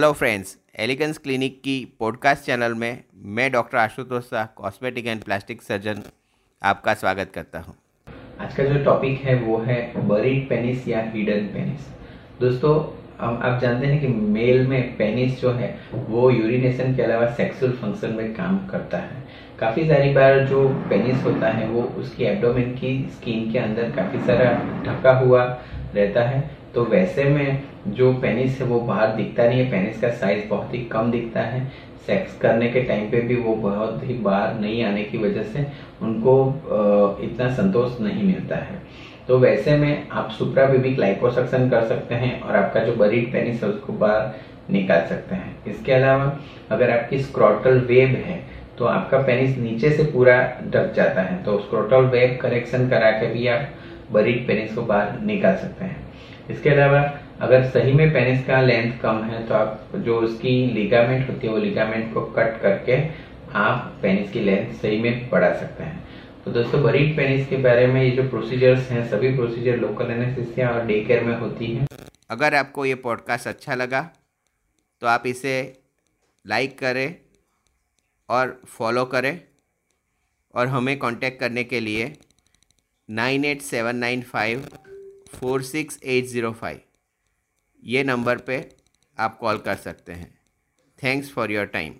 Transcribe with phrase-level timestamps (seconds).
[0.00, 3.02] Hello friends elegance clinic की podcast channel में
[3.36, 6.02] मैं doctor Ashutosh Shah cosmetic and plastic surgeon
[6.62, 7.74] आपका स्वागत करता हूँ।
[8.40, 11.88] आज का जो टॉपिक है वो है बरीड पेनिस या हिडन पेनिस
[12.40, 12.74] दोस्तों
[13.20, 18.14] आप जानते हैं कि मेल में पेनिस जो है, वो यूरिनेशन के अलावा सेक्सुअल फ़ंक्शन
[18.14, 19.26] में काम करता है
[19.60, 24.20] काफ़ी सारी बार जो पेनिस होता है, वो उसकी एब्डोमेन की स्किन के अंदर काफ़ी
[24.20, 24.52] सारा
[24.84, 25.44] ढका हुआ
[25.94, 26.42] रहता है
[26.74, 30.74] तो वैसे में जो पेनिस है वो बाहर दिखता नहीं है पेनिस का साइज़ बहुत
[30.74, 31.60] ही कम दिखता है।
[32.06, 35.66] सेक्स करने के टाइम पे भी वो बहुत ही बाहर नहीं आने की वजह से
[36.02, 36.34] उनको
[37.22, 38.80] इतना संतोष नहीं मिलता है।
[39.28, 43.62] तो वैसे में आप सुप्रा बेबिक लाइपोसक्शन कर सकते हैं और आपका जो बरीड पेनिस
[43.62, 44.32] है उसको बाहर
[44.70, 46.38] निकाल सकते हैं। इसके अलावा
[46.70, 48.40] अगर आपकी स्क्रॉटल वेब है
[48.78, 53.26] तो आपका पेनिस नीचे से पूरा ढक जाता है तो स्क्रोटल वेब करेक्शन करा के
[53.26, 53.68] भी आप
[54.12, 56.06] बरीड पेनिस को बाहर निकाल सकते हैं।
[56.50, 57.00] इसके अलावा,
[57.40, 61.52] अगर सही में पेनिस का लेंथ कम है तो आप जो उसकी लिगामेंट होती है,
[61.52, 62.96] वो लिगामेंट को कट करके
[63.56, 66.06] आप पेनिस की लेंथ सही में बढ़ा सकते हैं।
[66.44, 70.68] तो दोस्तों बरीड पेनिस के बारे में ये जो प्रोसीजर्स हैं, सभी प्रोसीजर लोकल एनेस्थीसिया
[70.70, 71.86] और डे केयर में होती हैं।
[72.30, 74.00] अगर आपको ये पॉडकास्ट अच्छा लगा
[75.02, 75.56] तो आप इसे
[76.44, 77.14] लाइक करें
[78.28, 79.40] और फॉलो करें
[80.54, 82.12] और हमें कांटेक्ट करने के लिए
[83.10, 84.66] nine eight seven nine five,
[85.30, 86.80] four six eight zero five.
[87.82, 88.58] ये नंबर पे
[89.18, 90.38] आप कॉल कर सकते हैं।
[91.02, 91.94] Thanks for your time.